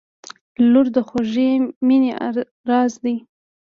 •لور 0.71 0.87
د 0.95 0.97
خوږې 1.07 1.49
مینې 1.87 2.11
راز 2.69 2.93
دی. 3.03 3.15